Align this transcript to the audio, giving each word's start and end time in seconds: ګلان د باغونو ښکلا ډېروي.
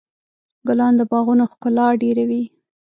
ګلان 0.67 0.93
د 0.97 1.01
باغونو 1.11 1.43
ښکلا 1.51 1.87
ډېروي. 2.01 2.43